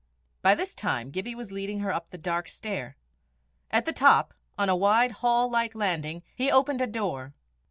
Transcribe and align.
By 0.41 0.55
this 0.55 0.73
time 0.73 1.11
Gibbie 1.11 1.35
was 1.35 1.51
leading 1.51 1.81
her 1.81 1.93
up 1.93 2.09
the 2.09 2.17
dark 2.17 2.47
stair. 2.47 2.97
At 3.69 3.85
the 3.85 3.93
top, 3.93 4.33
on 4.57 4.67
a 4.67 4.75
wide 4.75 5.11
hall 5.11 5.47
like 5.47 5.75
landing, 5.75 6.23
he 6.35 6.49
opened 6.51 6.81
a 6.81 6.87
door. 6.87 7.35